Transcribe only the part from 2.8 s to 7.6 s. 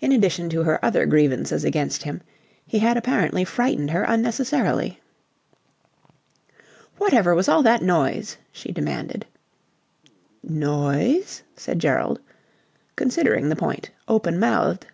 apparently frightened her unnecessarily. "Whatever was all